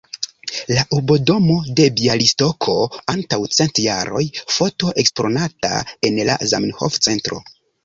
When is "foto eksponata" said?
4.57-5.73